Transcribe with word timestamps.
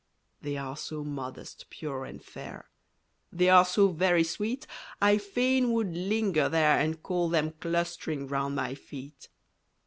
They 0.41 0.57
are 0.57 0.75
so 0.75 1.03
modest, 1.03 1.67
pure 1.69 2.05
and 2.05 2.23
fair; 2.23 2.71
They 3.31 3.49
are 3.49 3.63
so 3.63 3.89
very 3.89 4.23
sweet, 4.23 4.65
I 4.99 5.19
fain 5.19 5.73
would 5.73 5.95
linger 5.95 6.49
there 6.49 6.79
and 6.79 7.03
call 7.03 7.29
Them 7.29 7.53
clustering 7.59 8.25
round 8.27 8.55
my 8.55 8.73
feet. 8.73 9.29